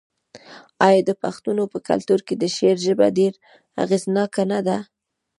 آیا 0.87 1.01
د 1.09 1.11
پښتنو 1.23 1.63
په 1.73 1.77
کلتور 1.87 2.19
کې 2.27 2.35
د 2.37 2.43
شعر 2.55 2.77
ژبه 2.85 3.07
ډیره 3.17 3.37
اغیزناکه 3.83 4.43
نه 4.51 4.59
ده؟ 4.67 4.77